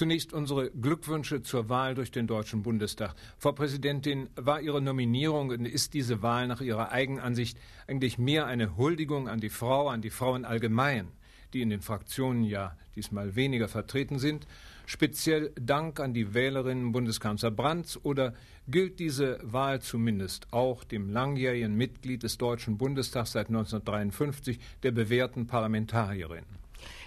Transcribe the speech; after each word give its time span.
Zunächst 0.00 0.32
unsere 0.32 0.70
Glückwünsche 0.70 1.42
zur 1.42 1.68
Wahl 1.68 1.94
durch 1.94 2.10
den 2.10 2.26
Deutschen 2.26 2.62
Bundestag. 2.62 3.14
Frau 3.36 3.52
Präsidentin, 3.52 4.30
war 4.34 4.62
Ihre 4.62 4.80
Nominierung 4.80 5.50
und 5.50 5.66
ist 5.66 5.92
diese 5.92 6.22
Wahl 6.22 6.46
nach 6.46 6.62
Ihrer 6.62 6.90
Eigenansicht 6.90 7.58
eigentlich 7.86 8.16
mehr 8.16 8.46
eine 8.46 8.78
Huldigung 8.78 9.28
an 9.28 9.40
die 9.40 9.50
Frau, 9.50 9.90
an 9.90 10.00
die 10.00 10.08
Frauen 10.08 10.46
allgemein, 10.46 11.08
die 11.52 11.60
in 11.60 11.68
den 11.68 11.82
Fraktionen 11.82 12.44
ja 12.44 12.78
diesmal 12.96 13.36
weniger 13.36 13.68
vertreten 13.68 14.18
sind, 14.18 14.46
speziell 14.86 15.52
Dank 15.60 16.00
an 16.00 16.14
die 16.14 16.32
Wählerinnen 16.32 16.92
Bundeskanzler 16.92 17.50
Brandt 17.50 18.00
oder 18.02 18.32
gilt 18.68 19.00
diese 19.00 19.38
Wahl 19.42 19.82
zumindest 19.82 20.50
auch 20.50 20.82
dem 20.82 21.10
langjährigen 21.10 21.76
Mitglied 21.76 22.22
des 22.22 22.38
Deutschen 22.38 22.78
Bundestags 22.78 23.32
seit 23.32 23.48
1953, 23.48 24.60
der 24.82 24.92
bewährten 24.92 25.46
Parlamentarierin? 25.46 26.59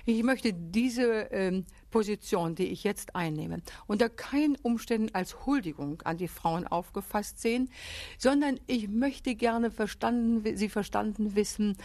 Ich 0.06 0.24
möchte 0.24 0.54
diese 0.54 1.30
ähm, 1.32 1.66
Position, 1.92 2.56
die 2.56 2.68
ich 2.68 2.84
jetzt 2.84 3.16
einnehme, 3.16 3.62
unter 3.88 4.10
keinen 4.10 4.56
Umständen 4.58 5.14
als 5.14 5.46
Huldigung 5.46 6.02
an 6.04 6.18
die 6.18 6.28
Frauen 6.28 6.68
aufgefasst 6.68 7.40
sehen, 7.40 7.70
sondern 8.18 8.60
ich 8.68 8.88
möchte 8.88 9.36
gerne 9.36 9.72
verstanden, 9.72 10.58
sie 10.58 10.70
verstanden 10.70 11.36
wissen 11.36 11.78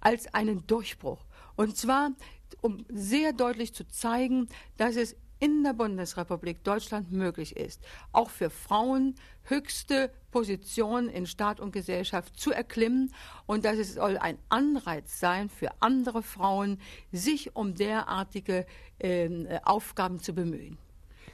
als 0.00 0.32
einen 0.34 0.66
Durchbruch. 0.66 1.24
Und 1.56 1.76
zwar, 1.76 2.12
um 2.60 2.84
sehr 2.88 3.32
deutlich 3.32 3.74
zu 3.74 3.86
zeigen, 3.88 4.48
dass 4.76 4.96
es 4.96 5.16
in 5.38 5.62
der 5.64 5.72
Bundesrepublik 5.72 6.64
Deutschland 6.64 7.12
möglich 7.12 7.56
ist, 7.56 7.82
auch 8.12 8.30
für 8.30 8.50
Frauen 8.50 9.14
höchste 9.44 10.10
Positionen 10.30 11.08
in 11.08 11.26
Staat 11.26 11.60
und 11.60 11.72
Gesellschaft 11.72 12.38
zu 12.38 12.52
erklimmen 12.52 13.12
und 13.46 13.64
dass 13.64 13.76
es 13.76 13.94
soll 13.94 14.18
ein 14.18 14.38
Anreiz 14.48 15.20
sein 15.20 15.48
für 15.48 15.70
andere 15.80 16.22
Frauen, 16.22 16.80
sich 17.12 17.54
um 17.54 17.74
derartige 17.74 18.66
äh, 18.98 19.58
Aufgaben 19.64 20.20
zu 20.20 20.34
bemühen. 20.34 20.78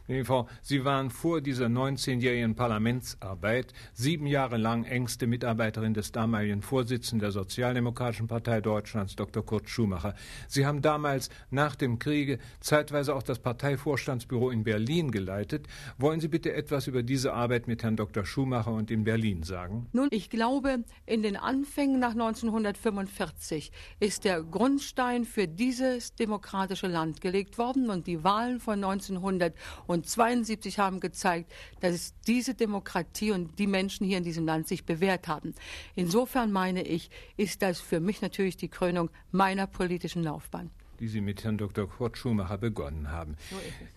Sie 0.09 0.85
waren 0.85 1.11
vor 1.11 1.41
dieser 1.41 1.67
19-jährigen 1.67 2.57
Parlamentsarbeit 2.57 3.73
sieben 3.93 4.27
Jahre 4.27 4.57
lang 4.57 4.85
engste 4.85 5.29
Mitarbeiterin 5.29 5.95
des 5.95 6.11
damaligen 6.11 6.61
Vorsitzenden 6.61 7.21
der 7.21 7.31
Sozialdemokratischen 7.31 8.27
Partei 8.27 8.61
Deutschlands, 8.61 9.15
Dr. 9.15 9.47
Kurt 9.47 9.69
Schumacher. 9.69 10.15
Sie 10.49 10.67
haben 10.67 10.83
damals 10.83 11.31
nach 11.51 11.77
dem 11.77 12.01
Kriege 12.01 12.39
zeitweise 12.59 13.15
auch 13.15 13.23
das 13.23 13.39
Parteivorstandsbüro 13.39 14.51
in 14.51 14.65
Berlin 14.65 15.13
geleitet. 15.13 15.69
Wollen 15.99 16.21
Sie 16.21 16.29
bitte 16.29 16.53
etwas 16.53 16.89
über 16.89 17.05
diese 17.05 17.33
Arbeit 17.33 17.69
mit 17.69 17.85
Herrn 17.85 17.97
Dr. 17.97 18.25
Schumacher 18.25 18.73
und 18.73 18.91
in 18.91 19.05
Berlin 19.05 19.45
sagen? 19.45 19.87
Nun, 19.93 20.09
ich 20.11 20.31
glaube, 20.31 20.85
in 21.07 21.23
den 21.23 21.37
Anfängen 21.37 22.01
nach 22.01 22.13
1945 22.13 23.71
ist 24.01 24.25
der 24.25 24.43
Grundstein 24.43 25.25
für 25.25 25.47
dieses 25.47 26.17
demokratische 26.17 26.89
Land 26.89 27.21
gelegt 27.21 27.57
worden 27.57 27.89
und 27.89 28.09
die 28.09 28.25
Wahlen 28.25 28.59
von 28.59 28.83
1900 28.83 29.55
und 29.93 30.09
72 30.09 30.79
haben 30.79 31.01
gezeigt, 31.01 31.53
dass 31.81 32.15
diese 32.27 32.55
Demokratie 32.55 33.31
und 33.31 33.59
die 33.59 33.67
Menschen 33.67 34.07
hier 34.07 34.19
in 34.19 34.25
diesem 34.25 34.47
Land 34.47 34.67
sich 34.67 34.85
bewährt 34.85 35.29
haben. 35.29 35.55
Insofern 35.95 36.51
meine 36.51 36.83
ich, 36.83 37.11
ist 37.37 37.63
das 37.63 37.81
für 37.81 38.01
mich 38.01 38.23
natürlich 38.23 38.57
die 38.57 38.69
Krönung 38.69 39.11
meiner 39.31 39.67
politischen 39.67 40.23
Laufbahn 40.23 40.71
die 41.03 41.09
Sie 41.09 41.21
mit 41.21 41.43
Herrn 41.43 41.59
Dr. 41.59 41.89
Kurt 41.89 42.17
Schumacher 42.17 42.59
begonnen 42.59 43.11
haben. 43.11 43.35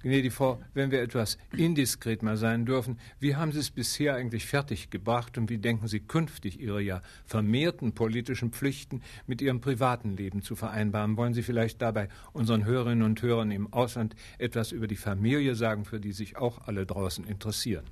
Gnädige 0.02 0.32
Frau, 0.32 0.60
wenn 0.74 0.90
wir 0.90 1.04
etwas 1.04 1.38
indiskret 1.56 2.24
mal 2.24 2.36
sein 2.36 2.66
dürfen, 2.66 2.98
wie 3.20 3.36
haben 3.36 3.52
Sie 3.52 3.60
es 3.60 3.70
bisher 3.70 4.16
eigentlich 4.16 4.48
fertiggebracht 4.48 5.38
und 5.38 5.52
wie 5.52 5.60
denken 5.60 5.88
Sie 5.88 6.00
künftig 6.00 6.60
Ihre 6.60 6.82
ja 6.82 7.04
vermehrten 7.24 7.94
politischen 7.94 8.52
Pflichten 8.52 9.04
mit 9.28 9.40
Ihrem 9.44 9.62
privaten 9.62 10.18
Leben 10.18 10.42
zu 10.42 10.56
vereinbaren? 10.56 11.16
Wollen 11.16 11.36
Sie 11.36 11.44
vielleicht 11.44 11.80
dabei 11.80 12.10
unseren 12.34 12.66
Hörerinnen 12.66 13.04
und 13.04 13.22
Hörern 13.22 13.52
im 13.52 13.72
Ausland 13.72 14.16
etwas 14.40 14.72
über 14.72 14.88
die 14.88 14.96
Familie 14.96 15.54
sagen, 15.54 15.86
für 15.86 16.00
die 16.00 16.12
sich 16.12 16.38
auch 16.38 16.68
alle 16.68 16.88
draußen 16.88 17.24
interessieren? 17.28 17.86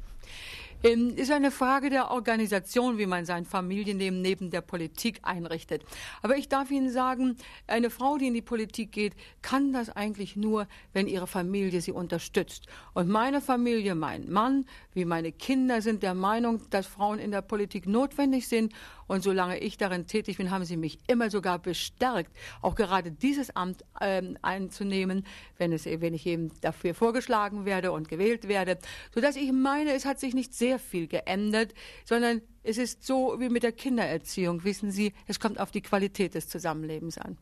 Ähm, 0.85 1.15
ist 1.15 1.31
eine 1.31 1.49
Frage 1.49 1.89
der 1.89 2.11
Organisation, 2.11 2.97
wie 2.97 3.05
man 3.05 3.25
sein 3.25 3.45
Familienleben 3.45 4.21
neben 4.21 4.51
der 4.51 4.59
Politik 4.59 5.19
einrichtet. 5.23 5.85
Aber 6.21 6.35
ich 6.35 6.49
darf 6.49 6.71
Ihnen 6.71 6.89
sagen, 6.89 7.37
eine 7.67 7.89
Frau, 7.89 8.17
die 8.17 8.27
in 8.27 8.33
die 8.33 8.41
Politik 8.41 8.91
geht, 8.91 9.13
kann 9.41 9.71
das 9.71 9.89
eigentlich 9.89 10.35
nur, 10.35 10.67
wenn 10.91 11.07
ihre 11.07 11.27
Familie 11.27 11.79
sie 11.79 11.93
unterstützt. 11.93 12.67
Und 12.93 13.07
meine 13.07 13.39
Familie, 13.39 13.95
mein 13.95 14.29
Mann, 14.29 14.65
wie 14.93 15.05
meine 15.05 15.31
Kinder 15.31 15.81
sind 15.81 16.03
der 16.03 16.15
Meinung, 16.15 16.61
dass 16.69 16.85
Frauen 16.85 17.17
in 17.17 17.31
der 17.31 17.41
Politik 17.41 17.87
notwendig 17.87 18.49
sind. 18.49 18.73
Und 19.07 19.23
solange 19.23 19.59
ich 19.59 19.77
darin 19.77 20.07
tätig 20.07 20.37
bin, 20.37 20.51
haben 20.51 20.65
sie 20.65 20.77
mich 20.77 20.97
immer 21.07 21.29
sogar 21.29 21.59
bestärkt, 21.59 22.35
auch 22.61 22.75
gerade 22.75 23.11
dieses 23.11 23.55
Amt 23.55 23.83
ähm, 24.01 24.37
einzunehmen, 24.41 25.25
wenn, 25.57 25.71
es, 25.71 25.85
wenn 25.85 26.13
ich 26.13 26.25
eben 26.25 26.51
dafür 26.61 26.93
vorgeschlagen 26.93 27.65
werde 27.65 27.91
und 27.91 28.07
gewählt 28.09 28.47
werde, 28.47 28.77
sodass 29.13 29.35
ich 29.35 29.51
meine, 29.51 29.93
es 29.93 30.05
hat 30.05 30.19
sich 30.19 30.33
nicht 30.33 30.53
sehr 30.53 30.72
viel 30.79 31.07
geändert, 31.07 31.73
sondern 32.05 32.41
es 32.63 32.77
ist 32.77 33.03
so 33.03 33.35
wie 33.39 33.49
mit 33.49 33.63
der 33.63 33.71
Kindererziehung. 33.71 34.63
Wissen 34.63 34.91
Sie, 34.91 35.13
es 35.27 35.39
kommt 35.39 35.59
auf 35.59 35.71
die 35.71 35.81
Qualität 35.81 36.35
des 36.35 36.47
Zusammenlebens 36.47 37.17
an. 37.17 37.37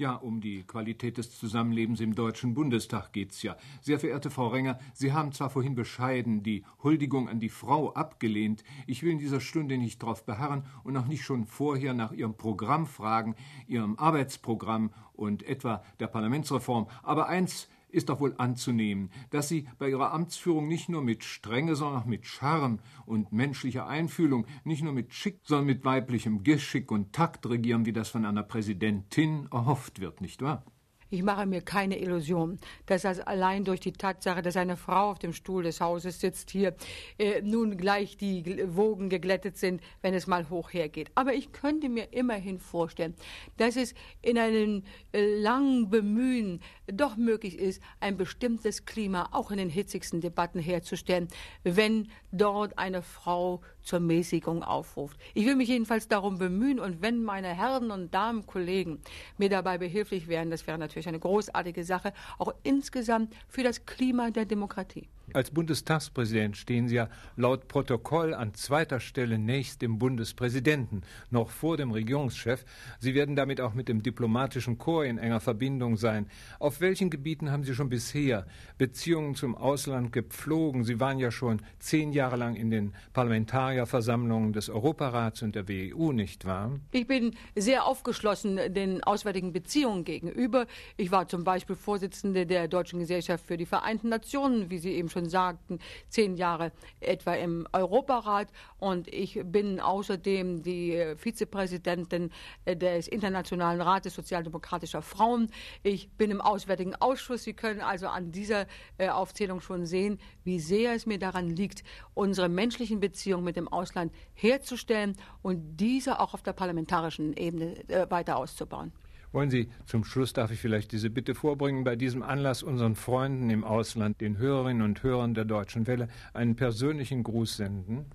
Ja, 0.00 0.14
um 0.14 0.40
die 0.40 0.62
Qualität 0.62 1.18
des 1.18 1.38
Zusammenlebens 1.38 2.00
im 2.00 2.14
Deutschen 2.14 2.54
Bundestag 2.54 3.12
geht's 3.12 3.42
ja. 3.42 3.58
Sehr 3.82 4.00
verehrte 4.00 4.30
Frau 4.30 4.46
Renger, 4.46 4.78
Sie 4.94 5.12
haben 5.12 5.32
zwar 5.32 5.50
vorhin 5.50 5.74
bescheiden 5.74 6.42
die 6.42 6.64
Huldigung 6.82 7.28
an 7.28 7.38
die 7.38 7.50
Frau 7.50 7.92
abgelehnt. 7.92 8.64
Ich 8.86 9.02
will 9.02 9.10
in 9.10 9.18
dieser 9.18 9.40
Stunde 9.40 9.76
nicht 9.76 10.02
darauf 10.02 10.24
beharren 10.24 10.64
und 10.84 10.96
auch 10.96 11.04
nicht 11.04 11.22
schon 11.22 11.44
vorher 11.44 11.92
nach 11.92 12.12
Ihrem 12.12 12.34
Programm 12.34 12.86
fragen, 12.86 13.34
Ihrem 13.66 13.98
Arbeitsprogramm 13.98 14.90
und 15.12 15.42
etwa 15.42 15.84
der 15.98 16.06
Parlamentsreform. 16.06 16.88
Aber 17.02 17.28
eins 17.28 17.68
ist 17.92 18.08
doch 18.08 18.20
wohl 18.20 18.34
anzunehmen, 18.38 19.10
dass 19.30 19.48
Sie 19.48 19.68
bei 19.78 19.90
Ihrer 19.90 20.12
Amtsführung 20.12 20.68
nicht 20.68 20.88
nur 20.88 21.02
mit 21.02 21.24
Strenge, 21.24 21.76
sondern 21.76 22.02
auch 22.02 22.06
mit 22.06 22.26
Charme 22.26 22.80
und 23.06 23.32
menschlicher 23.32 23.86
Einfühlung, 23.86 24.46
nicht 24.64 24.82
nur 24.82 24.92
mit 24.92 25.12
Schick, 25.12 25.40
sondern 25.44 25.66
mit 25.66 25.84
weiblichem 25.84 26.42
Geschick 26.42 26.90
und 26.90 27.12
Takt 27.12 27.48
regieren, 27.48 27.86
wie 27.86 27.92
das 27.92 28.08
von 28.08 28.24
einer 28.24 28.42
Präsidentin 28.42 29.48
erhofft 29.50 30.00
wird, 30.00 30.20
nicht 30.20 30.42
wahr? 30.42 30.64
Ich 31.12 31.24
mache 31.24 31.44
mir 31.44 31.60
keine 31.60 31.98
Illusion, 31.98 32.60
dass 32.86 33.02
das 33.02 33.18
allein 33.18 33.64
durch 33.64 33.80
die 33.80 33.92
Tatsache, 33.92 34.42
dass 34.42 34.56
eine 34.56 34.76
Frau 34.76 35.10
auf 35.10 35.18
dem 35.18 35.32
Stuhl 35.32 35.64
des 35.64 35.80
Hauses 35.80 36.20
sitzt 36.20 36.50
hier, 36.50 36.76
äh, 37.18 37.42
nun 37.42 37.76
gleich 37.76 38.16
die 38.16 38.44
Wogen 38.76 39.08
geglättet 39.08 39.56
sind, 39.56 39.82
wenn 40.02 40.14
es 40.14 40.28
mal 40.28 40.48
hoch 40.50 40.72
hergeht. 40.72 41.10
Aber 41.16 41.34
ich 41.34 41.50
könnte 41.50 41.88
mir 41.88 42.12
immerhin 42.12 42.60
vorstellen, 42.60 43.14
dass 43.56 43.74
es 43.74 43.94
in 44.22 44.38
einem 44.38 44.84
äh, 45.12 45.40
langen 45.40 45.90
Bemühen 45.90 46.60
doch 46.86 47.16
möglich 47.16 47.58
ist, 47.58 47.82
ein 47.98 48.16
bestimmtes 48.16 48.84
Klima 48.84 49.30
auch 49.32 49.50
in 49.50 49.58
den 49.58 49.70
hitzigsten 49.70 50.20
Debatten 50.20 50.60
herzustellen, 50.60 51.26
wenn 51.64 52.08
dort 52.30 52.78
eine 52.78 53.02
Frau 53.02 53.62
zur 53.82 54.00
Mäßigung 54.00 54.62
aufruft. 54.62 55.18
Ich 55.34 55.46
will 55.46 55.56
mich 55.56 55.68
jedenfalls 55.68 56.08
darum 56.08 56.38
bemühen 56.38 56.78
und 56.78 57.02
wenn 57.02 57.22
meine 57.22 57.48
Herren 57.48 57.90
und 57.90 58.14
Damen 58.14 58.46
Kollegen 58.46 59.00
mir 59.38 59.48
dabei 59.48 59.78
behilflich 59.78 60.28
wären, 60.28 60.50
das 60.50 60.66
wäre 60.66 60.78
natürlich 60.78 60.99
eine 61.08 61.18
großartige 61.18 61.84
Sache, 61.84 62.12
auch 62.38 62.54
insgesamt 62.62 63.34
für 63.48 63.62
das 63.62 63.86
Klima 63.86 64.30
der 64.30 64.44
Demokratie. 64.44 65.08
Als 65.32 65.50
Bundestagspräsident 65.50 66.56
stehen 66.56 66.88
Sie 66.88 66.96
ja 66.96 67.08
laut 67.36 67.68
Protokoll 67.68 68.34
an 68.34 68.54
zweiter 68.54 69.00
Stelle 69.00 69.38
nächst 69.38 69.80
dem 69.80 69.98
Bundespräsidenten, 69.98 71.02
noch 71.30 71.50
vor 71.50 71.76
dem 71.76 71.92
Regierungschef. 71.92 72.64
Sie 72.98 73.14
werden 73.14 73.36
damit 73.36 73.60
auch 73.60 73.74
mit 73.74 73.88
dem 73.88 74.02
diplomatischen 74.02 74.78
Korps 74.78 74.90
in 75.06 75.18
enger 75.18 75.40
Verbindung 75.40 75.96
sein. 75.96 76.26
Auf 76.58 76.80
welchen 76.80 77.10
Gebieten 77.10 77.50
haben 77.50 77.62
Sie 77.62 77.74
schon 77.74 77.88
bisher 77.88 78.46
Beziehungen 78.76 79.36
zum 79.36 79.54
Ausland 79.54 80.12
gepflogen? 80.12 80.82
Sie 80.82 80.98
waren 80.98 81.18
ja 81.18 81.30
schon 81.30 81.62
zehn 81.78 82.12
Jahre 82.12 82.36
lang 82.36 82.56
in 82.56 82.70
den 82.70 82.92
Parlamentarierversammlungen 83.12 84.52
des 84.52 84.68
Europarats 84.68 85.42
und 85.42 85.54
der 85.54 85.68
WEU, 85.68 86.12
nicht 86.12 86.44
wahr? 86.44 86.72
Ich 86.90 87.06
bin 87.06 87.36
sehr 87.54 87.84
aufgeschlossen 87.84 88.58
den 88.74 89.02
auswärtigen 89.04 89.52
Beziehungen 89.52 90.04
gegenüber. 90.04 90.66
Ich 90.96 91.12
war 91.12 91.28
zum 91.28 91.44
Beispiel 91.44 91.76
Vorsitzende 91.76 92.46
der 92.46 92.66
Deutschen 92.66 92.98
Gesellschaft 92.98 93.46
für 93.46 93.56
die 93.56 93.66
Vereinten 93.66 94.08
Nationen, 94.08 94.70
wie 94.70 94.78
Sie 94.78 94.90
eben 94.90 95.08
schon 95.08 95.19
schon 95.20 95.28
sagten, 95.28 95.78
zehn 96.08 96.36
Jahre 96.36 96.72
etwa 97.00 97.34
im 97.34 97.66
Europarat 97.72 98.48
und 98.78 99.08
ich 99.08 99.40
bin 99.44 99.80
außerdem 99.80 100.62
die 100.62 100.94
äh, 100.94 101.16
Vizepräsidentin 101.16 102.30
äh, 102.64 102.76
des 102.76 103.06
Internationalen 103.06 103.80
Rates 103.80 104.14
Sozialdemokratischer 104.14 105.02
Frauen. 105.02 105.50
Ich 105.82 106.10
bin 106.12 106.30
im 106.30 106.40
Auswärtigen 106.40 106.94
Ausschuss. 106.94 107.44
Sie 107.44 107.52
können 107.52 107.80
also 107.80 108.08
an 108.08 108.32
dieser 108.32 108.66
äh, 108.96 109.08
Aufzählung 109.08 109.60
schon 109.60 109.84
sehen, 109.84 110.18
wie 110.44 110.58
sehr 110.58 110.94
es 110.94 111.04
mir 111.04 111.18
daran 111.18 111.50
liegt, 111.50 111.84
unsere 112.14 112.48
menschlichen 112.48 113.00
Beziehungen 113.00 113.44
mit 113.44 113.56
dem 113.56 113.68
Ausland 113.68 114.12
herzustellen 114.32 115.16
und 115.42 115.76
diese 115.76 116.20
auch 116.20 116.32
auf 116.32 116.42
der 116.42 116.54
parlamentarischen 116.54 117.34
Ebene 117.34 117.74
weiter 118.08 118.36
auszubauen. 118.36 118.92
Wollen 119.32 119.50
Sie 119.50 119.68
zum 119.86 120.04
Schluss, 120.04 120.32
darf 120.32 120.50
ich 120.50 120.58
vielleicht 120.58 120.90
diese 120.90 121.08
Bitte 121.08 121.36
vorbringen, 121.36 121.84
bei 121.84 121.94
diesem 121.94 122.22
Anlass 122.22 122.64
unseren 122.64 122.96
Freunden 122.96 123.48
im 123.50 123.62
Ausland, 123.62 124.20
den 124.20 124.38
Hörerinnen 124.38 124.82
und 124.82 125.02
Hörern 125.04 125.34
der 125.34 125.44
Deutschen 125.44 125.86
Welle, 125.86 126.08
einen 126.34 126.56
persönlichen 126.56 127.22
Gruß 127.22 127.56
senden? 127.56 128.06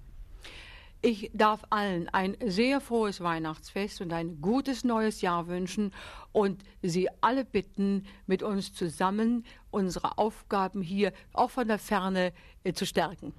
Ich 1.01 1.29
darf 1.33 1.63
allen 1.69 2.09
ein 2.09 2.35
sehr 2.43 2.81
frohes 2.81 3.21
Weihnachtsfest 3.21 4.01
und 4.01 4.11
ein 4.11 4.41
gutes 4.41 4.83
neues 4.83 5.21
Jahr 5.21 5.47
wünschen 5.47 5.93
und 6.31 6.63
Sie 6.81 7.07
alle 7.21 7.45
bitten, 7.45 8.05
mit 8.25 8.41
uns 8.41 8.73
zusammen 8.73 9.45
unsere 9.69 10.17
Aufgaben 10.17 10.81
hier 10.81 11.13
auch 11.31 11.51
von 11.51 11.67
der 11.67 11.79
Ferne 11.79 12.33
äh, 12.63 12.73
zu 12.73 12.85
stärken. 12.85 13.33